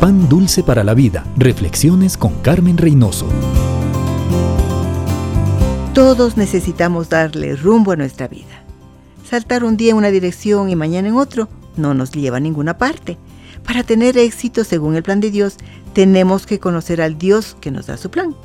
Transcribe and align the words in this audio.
Pan 0.00 0.28
Dulce 0.28 0.62
para 0.62 0.84
la 0.84 0.94
Vida. 0.94 1.24
Reflexiones 1.36 2.16
con 2.16 2.32
Carmen 2.40 2.78
Reynoso. 2.78 3.26
Todos 5.92 6.36
necesitamos 6.36 7.08
darle 7.08 7.56
rumbo 7.56 7.90
a 7.90 7.96
nuestra 7.96 8.28
vida. 8.28 8.62
Saltar 9.28 9.64
un 9.64 9.76
día 9.76 9.90
en 9.90 9.96
una 9.96 10.12
dirección 10.12 10.70
y 10.70 10.76
mañana 10.76 11.08
en 11.08 11.16
otro 11.16 11.48
no 11.76 11.94
nos 11.94 12.12
lleva 12.12 12.36
a 12.36 12.40
ninguna 12.40 12.78
parte. 12.78 13.18
Para 13.66 13.82
tener 13.82 14.16
éxito 14.16 14.62
según 14.62 14.94
el 14.94 15.02
plan 15.02 15.18
de 15.18 15.32
Dios, 15.32 15.56
tenemos 15.94 16.46
que 16.46 16.60
conocer 16.60 17.02
al 17.02 17.18
Dios 17.18 17.56
que 17.60 17.72
nos 17.72 17.88
da 17.88 17.96
su 17.96 18.08
plan. 18.08 18.36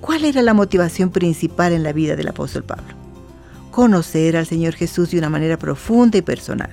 ¿Cuál 0.00 0.24
era 0.24 0.42
la 0.42 0.54
motivación 0.54 1.10
principal 1.10 1.72
en 1.72 1.84
la 1.84 1.92
vida 1.92 2.16
del 2.16 2.26
apóstol 2.26 2.64
Pablo? 2.64 2.96
Conocer 3.70 4.36
al 4.36 4.46
Señor 4.46 4.74
Jesús 4.74 5.12
de 5.12 5.18
una 5.18 5.30
manera 5.30 5.56
profunda 5.56 6.18
y 6.18 6.22
personal. 6.22 6.70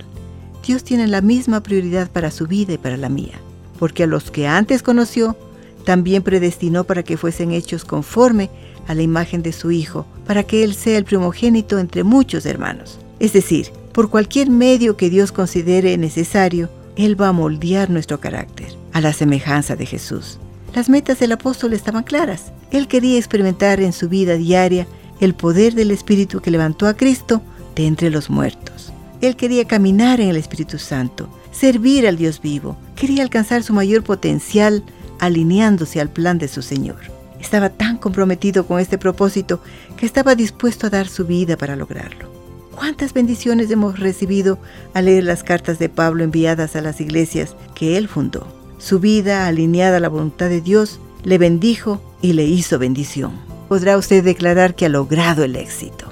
Dios 0.66 0.82
tiene 0.82 1.06
la 1.06 1.20
misma 1.20 1.62
prioridad 1.62 2.10
para 2.10 2.32
su 2.32 2.48
vida 2.48 2.72
y 2.72 2.78
para 2.78 2.96
la 2.96 3.08
mía 3.08 3.38
porque 3.82 4.04
a 4.04 4.06
los 4.06 4.30
que 4.30 4.46
antes 4.46 4.80
conoció, 4.80 5.36
también 5.84 6.22
predestinó 6.22 6.84
para 6.84 7.02
que 7.02 7.16
fuesen 7.16 7.50
hechos 7.50 7.84
conforme 7.84 8.48
a 8.86 8.94
la 8.94 9.02
imagen 9.02 9.42
de 9.42 9.52
su 9.52 9.72
Hijo, 9.72 10.06
para 10.24 10.44
que 10.44 10.62
Él 10.62 10.76
sea 10.76 10.96
el 10.98 11.04
primogénito 11.04 11.80
entre 11.80 12.04
muchos 12.04 12.46
hermanos. 12.46 13.00
Es 13.18 13.32
decir, 13.32 13.72
por 13.92 14.08
cualquier 14.08 14.50
medio 14.50 14.96
que 14.96 15.10
Dios 15.10 15.32
considere 15.32 15.98
necesario, 15.98 16.70
Él 16.94 17.20
va 17.20 17.26
a 17.26 17.32
moldear 17.32 17.90
nuestro 17.90 18.20
carácter, 18.20 18.68
a 18.92 19.00
la 19.00 19.12
semejanza 19.12 19.74
de 19.74 19.86
Jesús. 19.86 20.38
Las 20.76 20.88
metas 20.88 21.18
del 21.18 21.32
apóstol 21.32 21.72
estaban 21.72 22.04
claras. 22.04 22.52
Él 22.70 22.86
quería 22.86 23.18
experimentar 23.18 23.80
en 23.80 23.92
su 23.92 24.08
vida 24.08 24.36
diaria 24.36 24.86
el 25.18 25.34
poder 25.34 25.74
del 25.74 25.90
Espíritu 25.90 26.40
que 26.40 26.52
levantó 26.52 26.86
a 26.86 26.94
Cristo 26.94 27.42
de 27.74 27.88
entre 27.88 28.10
los 28.10 28.30
muertos. 28.30 28.92
Él 29.20 29.34
quería 29.34 29.66
caminar 29.66 30.20
en 30.20 30.28
el 30.28 30.36
Espíritu 30.36 30.78
Santo, 30.78 31.28
servir 31.50 32.06
al 32.06 32.16
Dios 32.16 32.40
vivo, 32.40 32.76
quería 33.02 33.24
alcanzar 33.24 33.64
su 33.64 33.72
mayor 33.72 34.04
potencial 34.04 34.84
alineándose 35.18 36.00
al 36.00 36.08
plan 36.08 36.38
de 36.38 36.46
su 36.46 36.62
Señor. 36.62 36.98
Estaba 37.40 37.68
tan 37.68 37.96
comprometido 37.96 38.64
con 38.64 38.78
este 38.78 38.96
propósito 38.96 39.60
que 39.96 40.06
estaba 40.06 40.36
dispuesto 40.36 40.86
a 40.86 40.90
dar 40.90 41.08
su 41.08 41.26
vida 41.26 41.56
para 41.56 41.74
lograrlo. 41.74 42.30
¿Cuántas 42.70 43.12
bendiciones 43.12 43.68
hemos 43.72 43.98
recibido 43.98 44.60
al 44.94 45.06
leer 45.06 45.24
las 45.24 45.42
cartas 45.42 45.80
de 45.80 45.88
Pablo 45.88 46.22
enviadas 46.22 46.76
a 46.76 46.80
las 46.80 47.00
iglesias 47.00 47.56
que 47.74 47.96
él 47.98 48.06
fundó? 48.06 48.46
Su 48.78 49.00
vida, 49.00 49.48
alineada 49.48 49.96
a 49.96 50.00
la 50.00 50.08
voluntad 50.08 50.48
de 50.48 50.60
Dios, 50.60 51.00
le 51.24 51.38
bendijo 51.38 52.00
y 52.20 52.34
le 52.34 52.44
hizo 52.44 52.78
bendición. 52.78 53.32
Podrá 53.68 53.98
usted 53.98 54.22
declarar 54.22 54.76
que 54.76 54.86
ha 54.86 54.88
logrado 54.88 55.42
el 55.42 55.56
éxito. 55.56 56.08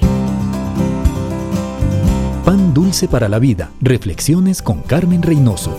Pan 2.44 2.74
dulce 2.74 3.06
para 3.06 3.28
la 3.28 3.38
vida. 3.38 3.70
Reflexiones 3.80 4.60
con 4.60 4.82
Carmen 4.82 5.22
Reynoso. 5.22 5.76